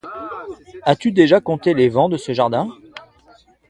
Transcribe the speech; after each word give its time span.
As-tu 0.81 1.11
déjà 1.11 1.41
compté 1.41 1.75
les 1.75 1.87
vents 1.87 2.09
de 2.09 2.17
ce 2.17 2.33
jardin? 2.33 2.67